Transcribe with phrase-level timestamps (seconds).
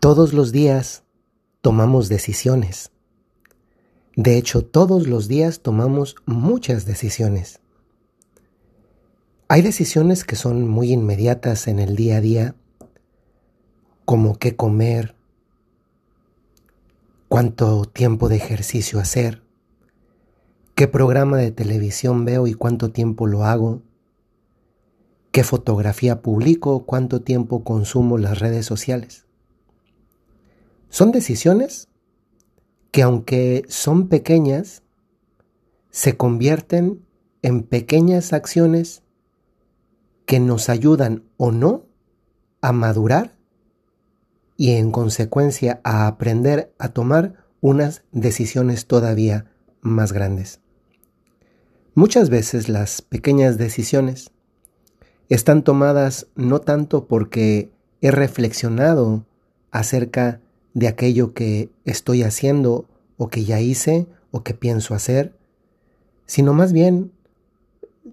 [0.00, 1.04] Todos los días
[1.60, 2.90] tomamos decisiones.
[4.16, 7.60] De hecho, todos los días tomamos muchas decisiones.
[9.48, 12.54] Hay decisiones que son muy inmediatas en el día a día,
[14.06, 15.16] como qué comer,
[17.28, 19.42] cuánto tiempo de ejercicio hacer,
[20.74, 23.82] qué programa de televisión veo y cuánto tiempo lo hago,
[25.30, 29.26] qué fotografía publico, cuánto tiempo consumo las redes sociales.
[30.90, 31.88] Son decisiones
[32.90, 34.82] que aunque son pequeñas,
[35.90, 37.06] se convierten
[37.42, 39.02] en pequeñas acciones
[40.26, 41.86] que nos ayudan o no
[42.60, 43.36] a madurar
[44.56, 50.60] y en consecuencia a aprender a tomar unas decisiones todavía más grandes.
[51.94, 54.30] Muchas veces las pequeñas decisiones
[55.28, 59.24] están tomadas no tanto porque he reflexionado
[59.70, 60.40] acerca
[60.74, 65.36] de aquello que estoy haciendo o que ya hice o que pienso hacer,
[66.26, 67.12] sino más bien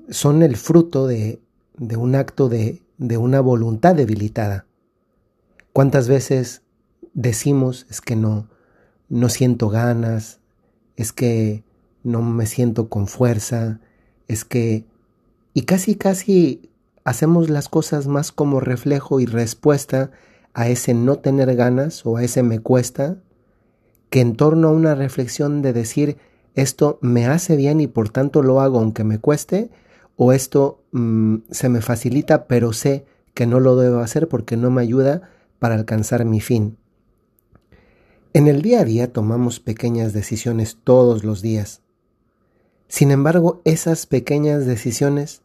[0.09, 1.39] son el fruto de,
[1.77, 4.65] de un acto de, de una voluntad debilitada.
[5.73, 6.63] ¿Cuántas veces
[7.13, 8.49] decimos es que no,
[9.09, 10.39] no siento ganas,
[10.95, 11.63] es que
[12.03, 13.79] no me siento con fuerza,
[14.27, 14.85] es que...
[15.53, 16.69] Y casi, casi
[17.03, 20.11] hacemos las cosas más como reflejo y respuesta
[20.57, 23.17] a ese no tener ganas o a ese me cuesta,
[24.09, 26.17] que en torno a una reflexión de decir
[26.55, 29.69] esto me hace bien y por tanto lo hago aunque me cueste,
[30.15, 34.71] o esto mm, se me facilita pero sé que no lo debo hacer porque no
[34.71, 36.77] me ayuda para alcanzar mi fin.
[38.33, 41.83] En el día a día tomamos pequeñas decisiones todos los días.
[42.87, 45.43] Sin embargo, esas pequeñas decisiones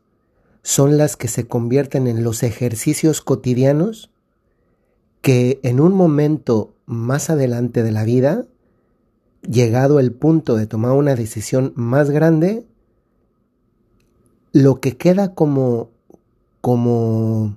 [0.63, 4.12] son las que se convierten en los ejercicios cotidianos
[5.23, 8.45] que en un momento más adelante de la vida,
[9.49, 12.67] llegado el punto de tomar una decisión más grande,
[14.53, 15.91] lo que queda como,
[16.61, 17.57] como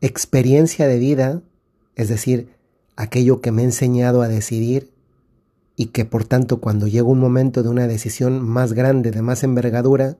[0.00, 1.42] experiencia de vida
[1.98, 2.48] es decir,
[2.96, 4.92] aquello que me ha enseñado a decidir
[5.74, 9.42] y que por tanto cuando llega un momento de una decisión más grande, de más
[9.42, 10.16] envergadura,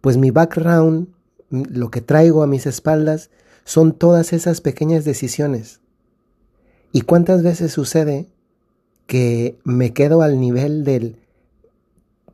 [0.00, 1.08] pues mi background,
[1.50, 3.30] lo que traigo a mis espaldas,
[3.64, 5.80] son todas esas pequeñas decisiones.
[6.94, 8.28] ¿Y cuántas veces sucede
[9.08, 11.16] que me quedo al nivel del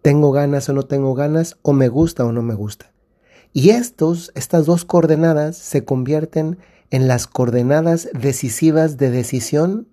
[0.02, 2.92] tengo ganas o no tengo ganas, o me gusta o no me gusta?
[3.54, 6.58] Y estos, estas dos coordenadas se convierten
[6.90, 9.88] en las coordenadas decisivas de decisión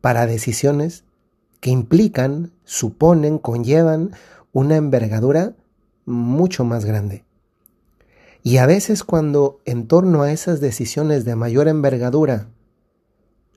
[0.00, 1.02] para decisiones
[1.58, 4.12] que implican, suponen, conllevan
[4.52, 5.56] una envergadura
[6.04, 7.24] mucho más grande.
[8.44, 12.46] Y a veces cuando en torno a esas decisiones de mayor envergadura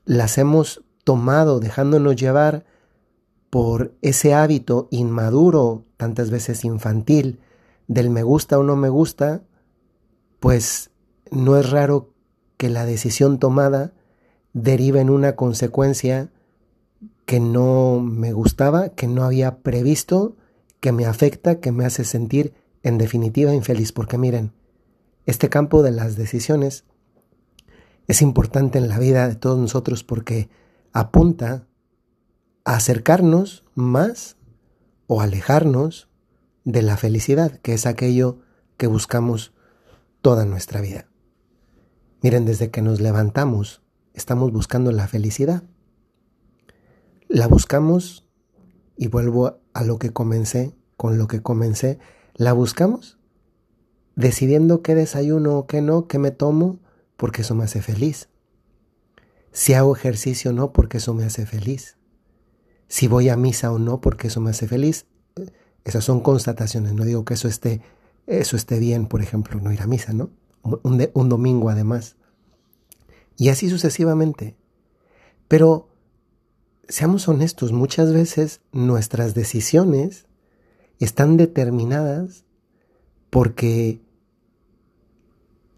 [0.05, 2.65] las hemos tomado dejándonos llevar
[3.49, 7.39] por ese hábito inmaduro, tantas veces infantil,
[7.87, 9.43] del me gusta o no me gusta,
[10.39, 10.91] pues
[11.31, 12.13] no es raro
[12.57, 13.93] que la decisión tomada
[14.53, 16.31] deriva en una consecuencia
[17.25, 20.35] que no me gustaba, que no había previsto,
[20.79, 22.53] que me afecta, que me hace sentir
[22.83, 23.91] en definitiva infeliz.
[23.91, 24.51] Porque miren,
[25.25, 26.85] este campo de las decisiones
[28.07, 30.49] es importante en la vida de todos nosotros porque
[30.91, 31.67] apunta
[32.65, 34.37] a acercarnos más
[35.07, 36.09] o alejarnos
[36.63, 38.39] de la felicidad, que es aquello
[38.77, 39.53] que buscamos
[40.21, 41.07] toda nuestra vida.
[42.21, 43.81] Miren, desde que nos levantamos,
[44.13, 45.63] estamos buscando la felicidad.
[47.27, 48.25] La buscamos,
[48.95, 51.99] y vuelvo a lo que comencé, con lo que comencé,
[52.35, 53.17] la buscamos
[54.15, 56.79] decidiendo qué desayuno o qué no, qué me tomo,
[57.17, 58.29] porque eso me hace feliz.
[59.51, 61.97] Si hago ejercicio o no, porque eso me hace feliz.
[62.87, 65.05] Si voy a misa o no, porque eso me hace feliz.
[65.83, 67.81] Esas son constataciones, no digo que eso esté,
[68.25, 70.31] eso esté bien, por ejemplo, no ir a misa, ¿no?
[70.63, 72.15] un, domingo además.
[73.37, 74.55] Y así sucesivamente.
[75.47, 75.89] Pero
[76.87, 80.25] seamos honestos, muchas veces nuestras decisiones
[80.99, 82.45] están determinadas
[83.29, 84.01] porque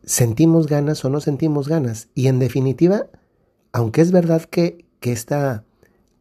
[0.05, 2.09] sentimos ganas o no sentimos ganas.
[2.13, 3.07] Y en definitiva,
[3.71, 5.65] aunque es verdad que, que esta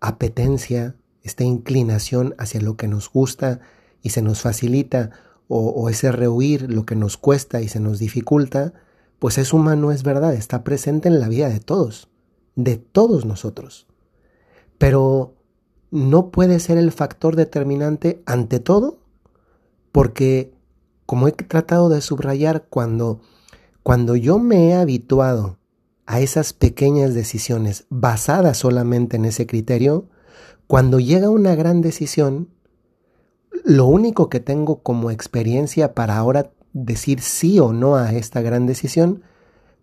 [0.01, 3.61] apetencia, esta inclinación hacia lo que nos gusta
[4.03, 5.11] y se nos facilita
[5.49, 8.73] o, ese rehuir lo que nos cuesta y se nos dificulta,
[9.19, 12.09] pues es humano, es verdad, está presente en la vida de todos,
[12.57, 13.87] de todos nosotros.
[14.79, 15.35] Pero
[15.91, 18.99] no puede ser el factor determinante ante todo,
[19.93, 20.53] porque
[21.07, 23.21] como he tratado de subrayar, cuando,
[23.85, 25.59] cuando yo me he habituado
[26.07, 30.09] a esas pequeñas decisiones basadas solamente en ese criterio,
[30.67, 32.49] cuando llega una gran decisión,
[33.63, 38.65] lo único que tengo como experiencia para ahora decir sí o no a esta gran
[38.65, 39.23] decisión,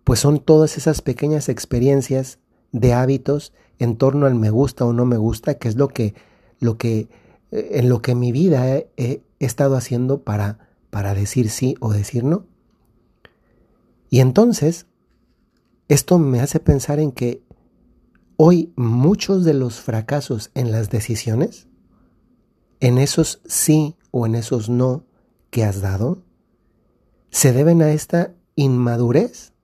[0.02, 2.40] pues son todas esas pequeñas experiencias
[2.72, 6.14] de hábitos en torno al me gusta o no me gusta, que es lo que,
[6.58, 7.08] lo que
[7.52, 10.58] eh, en lo que mi vida he, he estado haciendo para,
[10.90, 12.46] para decir sí o decir no.
[14.12, 14.84] Y entonces,
[15.88, 17.42] esto me hace pensar en que
[18.36, 21.66] hoy muchos de los fracasos en las decisiones,
[22.80, 25.06] en esos sí o en esos no
[25.48, 26.24] que has dado,
[27.30, 29.54] se deben a esta inmadurez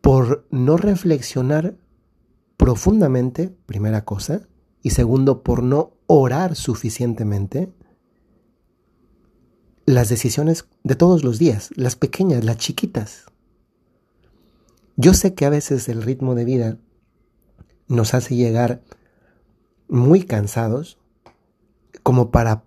[0.00, 1.76] por no reflexionar
[2.56, 4.48] profundamente, primera cosa,
[4.80, 7.70] y segundo, por no orar suficientemente,
[9.94, 13.26] las decisiones de todos los días, las pequeñas, las chiquitas.
[14.96, 16.78] Yo sé que a veces el ritmo de vida
[17.88, 18.82] nos hace llegar
[19.88, 20.98] muy cansados,
[22.02, 22.64] como para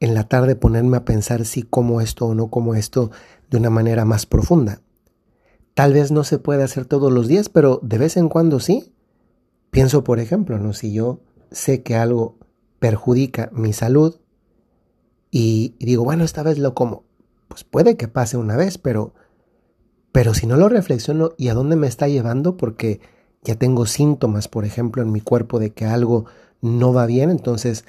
[0.00, 3.10] en la tarde ponerme a pensar si como esto o no como esto
[3.50, 4.80] de una manera más profunda.
[5.74, 8.92] Tal vez no se puede hacer todos los días, pero de vez en cuando sí.
[9.70, 10.72] Pienso, por ejemplo, ¿no?
[10.72, 11.20] si yo
[11.52, 12.38] sé que algo
[12.80, 14.16] perjudica mi salud
[15.30, 17.04] y, digo, bueno, esta vez lo como,
[17.48, 19.14] pues puede que pase una vez, pero,
[20.12, 23.00] pero si no lo reflexiono y a dónde me está llevando, porque
[23.42, 26.26] ya tengo síntomas, por ejemplo, en mi cuerpo de que algo
[26.60, 27.84] no va bien, entonces,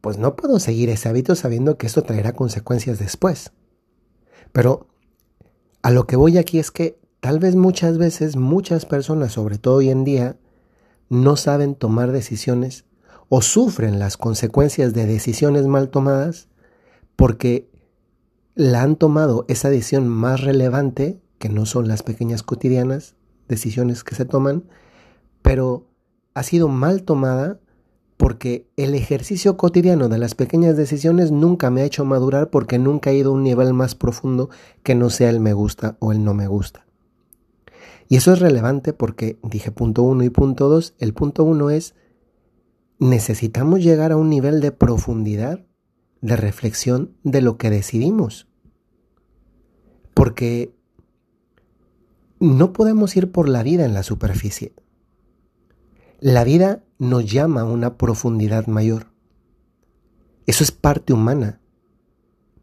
[0.00, 3.52] pues no puedo seguir ese hábito sabiendo que esto traerá consecuencias después.
[4.52, 4.86] Pero
[5.82, 9.76] a lo que voy aquí es que tal vez muchas veces muchas personas, sobre todo
[9.76, 10.36] hoy en día,
[11.08, 12.84] no saben tomar decisiones
[13.28, 16.48] o sufren las consecuencias de decisiones mal tomadas
[17.16, 17.68] porque
[18.54, 23.16] la han tomado esa decisión más relevante, que no son las pequeñas cotidianas
[23.48, 24.64] decisiones que se toman,
[25.42, 25.86] pero
[26.34, 27.60] ha sido mal tomada
[28.16, 33.10] porque el ejercicio cotidiano de las pequeñas decisiones nunca me ha hecho madurar porque nunca
[33.10, 34.50] he ido a un nivel más profundo
[34.82, 36.86] que no sea el me gusta o el no me gusta.
[38.08, 40.94] Y eso es relevante porque dije punto uno y punto dos.
[40.98, 41.94] El punto uno es,
[42.98, 45.64] necesitamos llegar a un nivel de profundidad,
[46.24, 48.48] de reflexión de lo que decidimos.
[50.14, 50.74] Porque
[52.40, 54.72] no podemos ir por la vida en la superficie.
[56.20, 59.08] La vida nos llama a una profundidad mayor.
[60.46, 61.60] Eso es parte humana.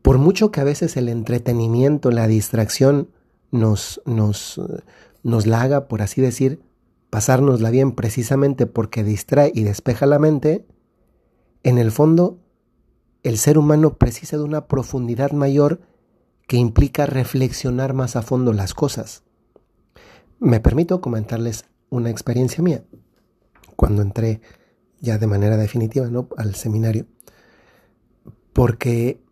[0.01, 3.11] Por mucho que a veces el entretenimiento, la distracción
[3.51, 4.59] nos, nos,
[5.21, 6.63] nos la haga, por así decir,
[7.11, 10.65] pasárnosla bien precisamente porque distrae y despeja la mente,
[11.61, 12.40] en el fondo
[13.23, 15.81] el ser humano precisa de una profundidad mayor
[16.47, 19.23] que implica reflexionar más a fondo las cosas.
[20.39, 22.83] Me permito comentarles una experiencia mía.
[23.75, 24.41] Cuando entré
[24.99, 26.27] ya de manera definitiva ¿no?
[26.37, 27.05] al seminario,
[28.53, 29.23] porque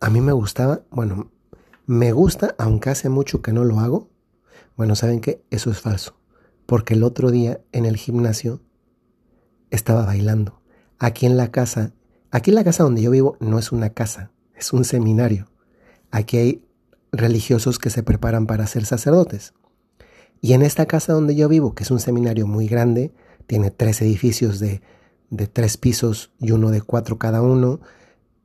[0.00, 1.30] a mí me gustaba, bueno,
[1.86, 4.10] me gusta, aunque hace mucho que no lo hago,
[4.76, 5.44] bueno, ¿saben qué?
[5.50, 6.16] Eso es falso.
[6.66, 8.62] Porque el otro día en el gimnasio
[9.70, 10.62] estaba bailando.
[10.98, 11.92] Aquí en la casa,
[12.32, 15.48] aquí en la casa donde yo vivo no es una casa, es un seminario.
[16.10, 16.64] Aquí hay
[17.12, 19.52] religiosos que se preparan para ser sacerdotes.
[20.40, 23.12] Y en esta casa donde yo vivo, que es un seminario muy grande,
[23.46, 24.80] tiene tres edificios de,
[25.52, 27.80] tres pisos y uno de cuatro cada uno,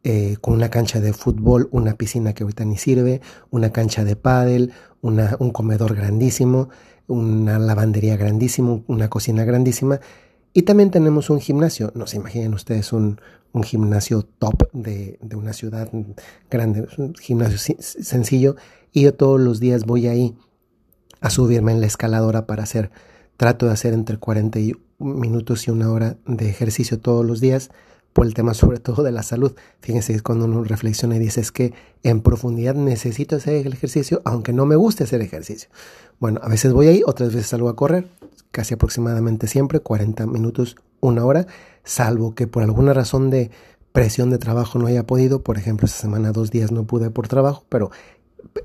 [0.03, 4.15] eh, con una cancha de fútbol, una piscina que ahorita ni sirve, una cancha de
[4.15, 6.69] pádel, un comedor grandísimo,
[7.07, 9.99] una lavandería grandísima, una cocina grandísima.
[10.57, 11.91] Y también tenemos un gimnasio.
[11.93, 13.21] No se imaginen ustedes un,
[13.51, 15.87] un gimnasio top de, de, una ciudad
[16.49, 18.55] grande, un gimnasio sencillo.
[18.91, 20.35] Y yo todos los días voy ahí
[21.21, 22.89] a subirme en la escaladora para hacer,
[23.37, 24.57] trato de hacer entre 40
[24.97, 27.69] minutos y una hora de ejercicio todos los días
[28.13, 29.53] por el tema sobre todo de la salud.
[29.81, 34.53] Fíjense cuando uno reflexiona y dice es que en profundidad necesito hacer el ejercicio aunque
[34.53, 35.69] no me guste hacer ejercicio.
[36.17, 38.07] Bueno, a veces voy ahí, otras veces salgo a correr,
[38.57, 41.45] casi aproximadamente siempre 40 minutos, una hora,
[41.83, 43.51] salvo que por alguna razón de
[43.91, 47.27] presión de trabajo no haya podido, por ejemplo, esta semana dos días no pude por
[47.27, 47.91] trabajo, pero,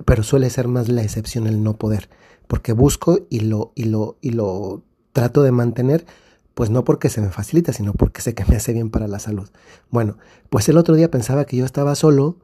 [0.06, 2.08] pero suele ser más la excepción el no poder,
[2.46, 4.82] porque busco y lo, y lo, y lo
[5.12, 6.06] trato de mantener
[6.54, 9.18] pues no porque se me facilita, sino porque sé que me hace bien para la
[9.18, 9.50] salud.
[9.90, 10.16] Bueno,
[10.48, 12.38] pues el otro día pensaba que yo estaba solo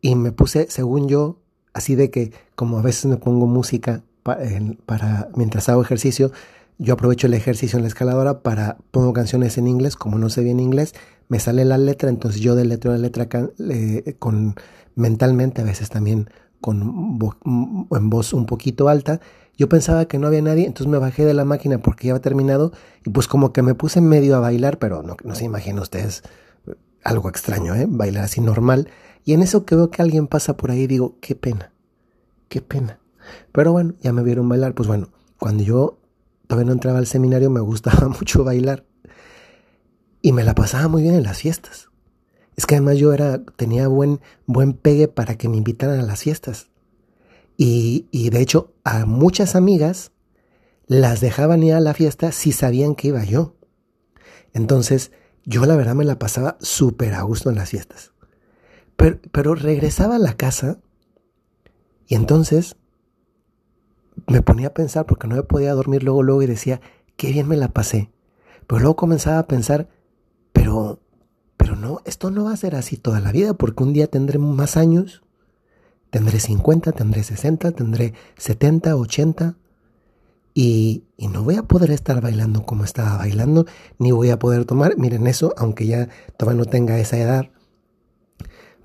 [0.00, 1.40] y me puse, según yo,
[1.72, 6.32] así de que como a veces me pongo música para, mientras hago ejercicio,
[6.78, 10.42] yo aprovecho el ejercicio en la escaladora para pongo canciones en inglés, como no sé
[10.42, 10.94] bien inglés,
[11.28, 13.28] me sale la letra, entonces yo de letra a letra
[14.18, 14.54] con
[14.94, 16.28] mentalmente a veces también
[16.60, 17.18] con
[17.90, 19.20] en voz un poquito alta.
[19.56, 22.22] Yo pensaba que no había nadie, entonces me bajé de la máquina porque ya había
[22.22, 22.72] terminado
[23.04, 26.22] y pues como que me puse medio a bailar, pero no, no se imaginan ustedes
[27.04, 27.86] algo extraño, ¿eh?
[27.88, 28.88] Bailar así normal.
[29.24, 31.72] Y en eso que veo que alguien pasa por ahí digo, qué pena,
[32.48, 32.98] qué pena.
[33.52, 35.98] Pero bueno, ya me vieron bailar, pues bueno, cuando yo
[36.52, 38.84] todavía no entraba al seminario me gustaba mucho bailar
[40.20, 41.88] y me la pasaba muy bien en las fiestas.
[42.56, 46.20] Es que además yo era, tenía buen, buen pegue para que me invitaran a las
[46.20, 46.68] fiestas.
[47.56, 50.12] Y, y de hecho a muchas amigas
[50.86, 53.56] las dejaban ir a la fiesta si sabían que iba yo.
[54.52, 55.10] Entonces
[55.44, 58.12] yo la verdad me la pasaba súper a gusto en las fiestas.
[58.96, 60.80] Pero, pero regresaba a la casa
[62.06, 62.76] y entonces
[64.26, 66.80] me ponía a pensar porque no me podía dormir luego, luego y decía,
[67.16, 68.10] qué bien me la pasé.
[68.66, 69.88] Pero luego comenzaba a pensar,
[70.52, 71.00] pero,
[71.56, 74.38] pero no, esto no va a ser así toda la vida porque un día tendré
[74.38, 75.22] más años,
[76.10, 79.56] tendré 50, tendré 60, tendré 70, 80
[80.54, 83.66] y, y no voy a poder estar bailando como estaba bailando,
[83.98, 87.50] ni voy a poder tomar, miren eso, aunque ya todavía no tenga esa edad,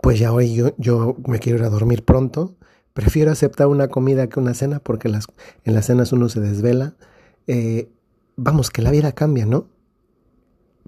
[0.02, 2.56] pues ya hoy yo, yo me quiero ir a dormir pronto
[2.98, 6.96] Prefiero aceptar una comida que una cena porque en las cenas uno se desvela.
[7.46, 7.92] Eh,
[8.38, 9.68] vamos, que la vida cambia, ¿no?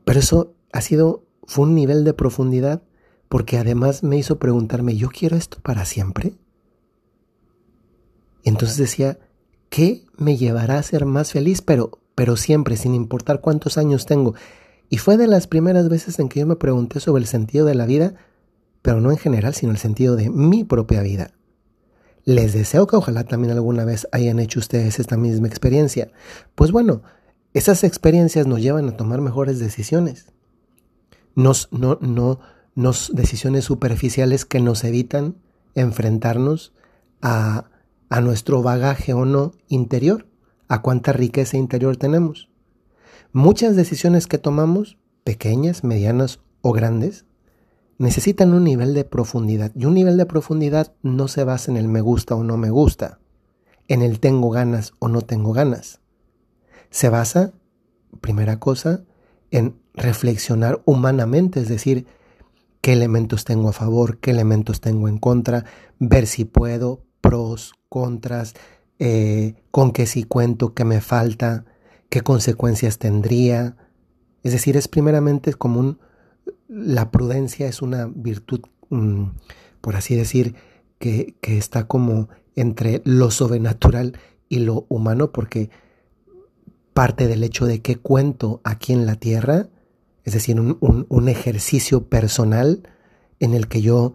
[0.06, 2.82] Pero eso ha sido, fue un nivel de profundidad
[3.28, 6.34] porque además me hizo preguntarme, ¿yo quiero esto para siempre?
[8.42, 9.20] Y entonces decía,
[9.70, 11.62] ¿qué me llevará a ser más feliz?
[11.62, 14.34] Pero, pero siempre, sin importar cuántos años tengo.
[14.90, 17.76] Y fue de las primeras veces en que yo me pregunté sobre el sentido de
[17.76, 18.16] la vida,
[18.82, 21.36] pero no en general, sino el sentido de mi propia vida.
[22.26, 26.12] Les deseo que ojalá también alguna vez hayan hecho ustedes esta misma experiencia.
[26.56, 27.02] Pues bueno,
[27.54, 30.32] esas experiencias nos llevan a tomar mejores decisiones.
[31.36, 32.40] Nos, no, no,
[32.76, 35.38] nos decisiones superficiales que nos evitan
[35.76, 36.74] enfrentarnos
[37.22, 37.70] a,
[38.10, 40.28] a nuestro bagaje o no interior,
[40.68, 42.50] a cuánta riqueza interior tenemos.
[43.32, 47.26] Muchas decisiones que tomamos, pequeñas, medianas o grandes,
[48.00, 49.72] necesitan un nivel de profundidad.
[49.76, 52.72] Y un nivel de profundidad no se basa en el me gusta o no me
[52.72, 53.20] gusta,
[53.88, 56.00] en el tengo ganas o no tengo ganas.
[56.90, 57.52] Se basa,
[58.22, 59.04] primera cosa,
[59.52, 62.08] en reflexionar humanamente, es decir,
[62.82, 65.66] qué elementos tengo a favor, qué elementos tengo en contra,
[66.00, 68.54] ver si puedo, pros, contras,
[68.98, 71.66] eh, con qué si cuento, qué me falta,
[72.10, 73.76] qué consecuencias tendría.
[74.42, 76.00] Es decir, es primeramente como un,
[76.70, 79.26] la prudencia es una virtud, mm,
[79.82, 80.56] por así decir,
[81.00, 85.70] que, está como entre lo sobrenatural y lo humano, porque
[86.94, 89.70] parte del hecho de que cuento aquí en la tierra,
[90.24, 92.84] es decir, un ejercicio personal
[93.40, 94.14] en el que yo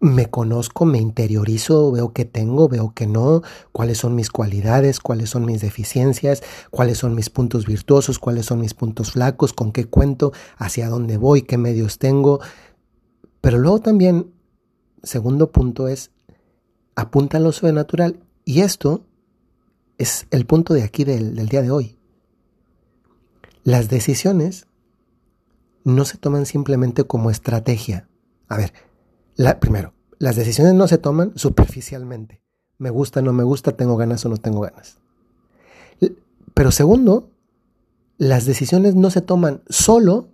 [0.00, 5.30] me conozco, me interiorizo, veo que tengo, veo que no, cuáles son mis cualidades, cuáles
[5.30, 9.86] son mis deficiencias, cuáles son mis puntos virtuosos, cuáles son mis puntos flacos, con qué
[9.86, 12.40] cuento, hacia dónde voy, qué medios tengo.
[13.40, 14.32] Pero luego también,
[15.02, 16.12] segundo punto es,
[16.94, 18.20] apunta a lo sobrenatural.
[18.44, 19.04] Y esto
[19.98, 21.98] es el punto de aquí del, del día de hoy.
[23.64, 24.66] Las decisiones
[25.82, 28.08] no se toman simplemente como estrategia.
[28.48, 28.72] A ver,
[29.60, 32.42] primero, las decisiones no se toman superficialmente.
[32.78, 34.98] Me gusta, no me gusta, tengo ganas o no tengo ganas.
[36.54, 37.30] Pero segundo,
[38.16, 40.30] las decisiones no se toman solo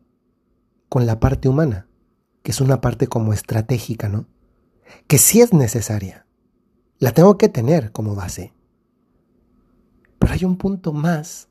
[0.89, 1.87] con la parte humana,
[2.43, 4.27] que es una parte como estratégica, ¿no?
[5.07, 6.27] Que sí es necesaria.
[6.99, 8.55] La tengo que tener como base.
[10.19, 11.49] Pero hay un punto más,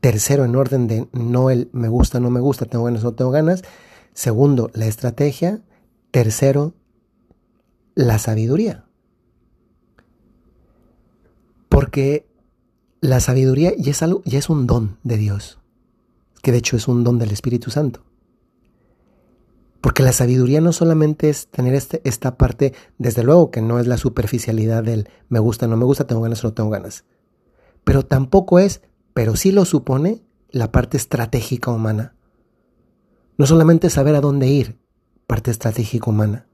[0.00, 3.14] tercero en orden de no el me gusta, no me gusta, tengo ganas o no
[3.14, 3.62] tengo ganas.
[4.14, 5.62] Segundo, la estrategia.
[6.14, 6.74] Tercero,
[7.96, 8.84] la sabiduría.
[11.68, 12.28] Porque
[13.00, 15.58] la sabiduría ya es, algo, ya es un don de Dios,
[16.40, 18.04] que de hecho es un don del Espíritu Santo.
[19.80, 23.88] Porque la sabiduría no solamente es tener este, esta parte, desde luego que no es
[23.88, 27.04] la superficialidad del me gusta, no me gusta, tengo ganas o no tengo ganas.
[27.82, 28.82] Pero tampoco es,
[29.14, 32.14] pero sí lo supone, la parte estratégica humana.
[33.36, 34.83] No solamente saber a dónde ir,
[35.26, 36.46] parte estratégica humana,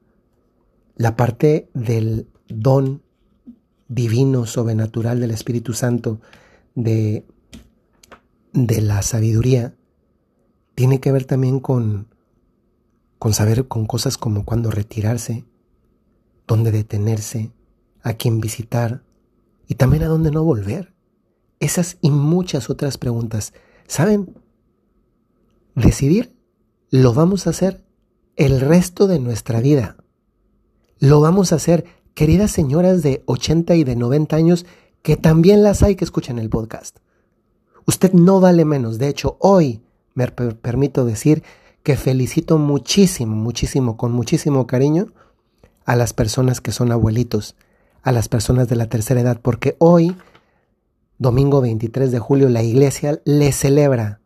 [0.97, 3.03] la parte del don
[3.89, 6.21] divino, sobrenatural del Espíritu Santo,
[6.75, 7.25] de,
[8.53, 9.75] de la sabiduría,
[10.75, 12.09] tiene que ver también con,
[13.19, 15.45] con saber con cosas como cuándo retirarse,
[16.47, 17.53] dónde detenerse,
[18.03, 19.03] a quién visitar
[19.67, 20.95] y también a dónde no volver.
[21.59, 23.53] Esas y muchas otras preguntas.
[23.87, 24.35] ¿Saben?
[25.75, 26.35] Decidir
[26.91, 27.85] lo vamos a hacer
[28.37, 29.97] el resto de nuestra vida.
[30.99, 31.85] Lo vamos a hacer,
[32.15, 34.67] queridas señoras de 80 y de 90 años,
[35.03, 36.99] que también las hay que escuchan el podcast.
[37.87, 38.99] Usted no vale menos.
[38.99, 39.83] De hecho, hoy
[40.15, 41.43] me permito decir
[41.83, 45.13] que felicito muchísimo, muchísimo, con muchísimo cariño
[45.85, 47.57] a las personas que son abuelitos,
[48.03, 50.17] a las personas de la tercera edad, porque hoy,
[51.19, 54.20] domingo 23 de julio, la iglesia le celebra.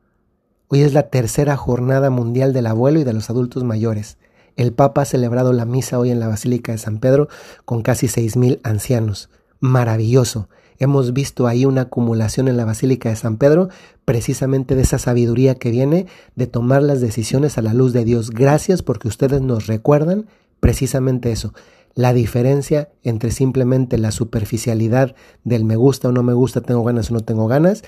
[0.75, 4.19] Hoy es la tercera jornada mundial del abuelo y de los adultos mayores.
[4.57, 7.29] El Papa ha celebrado la misa hoy en la Basílica de San Pedro
[7.65, 9.31] con casi 6.000 ancianos.
[9.61, 10.49] Maravilloso.
[10.81, 13.69] Hemos visto ahí una acumulación en la Basílica de San Pedro
[14.05, 18.31] precisamente de esa sabiduría que viene de tomar las decisiones a la luz de Dios.
[18.31, 20.27] Gracias porque ustedes nos recuerdan
[20.59, 21.55] precisamente eso,
[21.95, 25.15] la diferencia entre simplemente la superficialidad
[25.45, 27.85] del me gusta o no me gusta, tengo ganas o no tengo ganas,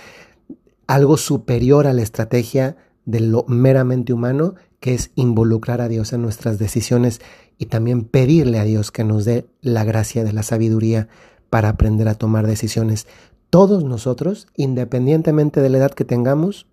[0.86, 6.22] algo superior a la estrategia de lo meramente humano, que es involucrar a Dios en
[6.22, 7.20] nuestras decisiones
[7.58, 11.08] y también pedirle a Dios que nos dé la gracia de la sabiduría
[11.50, 13.06] para aprender a tomar decisiones.
[13.50, 16.66] Todos nosotros, independientemente de la edad que tengamos,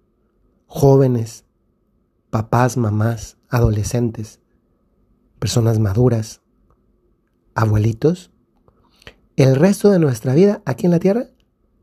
[0.65, 1.45] jóvenes,
[2.29, 4.39] papás, mamás, adolescentes,
[5.39, 6.41] personas maduras,
[7.53, 8.31] abuelitos,
[9.35, 11.27] el resto de nuestra vida aquí en la tierra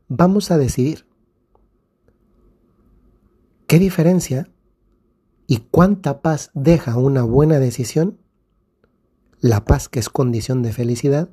[0.07, 1.05] vamos a decidir.
[3.71, 4.49] ¿Qué diferencia
[5.47, 8.17] y cuánta paz deja una buena decisión?
[9.39, 11.29] La paz que es condición de felicidad.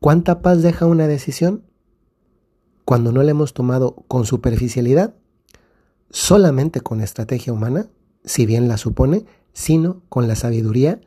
[0.00, 1.66] ¿Cuánta paz deja una decisión
[2.86, 5.16] cuando no la hemos tomado con superficialidad,
[6.08, 7.90] solamente con estrategia humana,
[8.24, 10.98] si bien la supone, sino con la sabiduría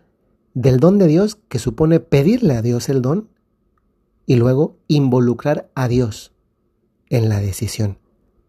[0.53, 3.31] del don de Dios que supone pedirle a Dios el don
[4.27, 6.35] y luego involucrar a Dios
[7.09, 7.97] en la decisión,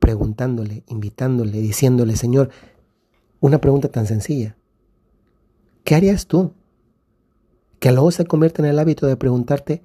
[0.07, 2.51] preguntándole, invitándole, diciéndole, Señor,
[3.41, 4.57] una pregunta tan sencilla.
[5.83, 6.55] ¿Qué harías tú?
[7.81, 9.83] Que luego se convierte en el hábito de preguntarte,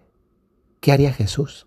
[0.79, 1.65] ¿qué haría Jesús?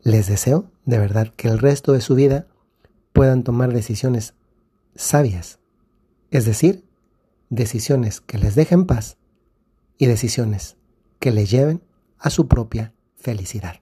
[0.00, 2.46] Les deseo, de verdad, que el resto de su vida
[3.12, 4.32] puedan tomar decisiones
[4.94, 5.58] sabias,
[6.30, 6.86] es decir,
[7.50, 9.18] decisiones que les dejen paz
[9.98, 10.78] y decisiones
[11.18, 11.82] que les lleven
[12.18, 13.74] a su propia felicidad.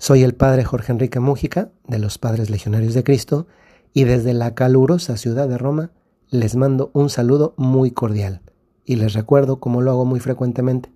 [0.00, 3.48] Soy el Padre Jorge Enrique Mújica de los Padres Legionarios de Cristo
[3.92, 5.90] y desde la calurosa ciudad de Roma
[6.30, 8.40] les mando un saludo muy cordial
[8.84, 10.92] y les recuerdo, como lo hago muy frecuentemente,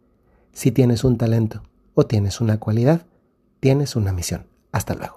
[0.53, 3.03] si tienes un talento o tienes una cualidad,
[3.59, 4.47] tienes una misión.
[4.71, 5.11] Hasta luego.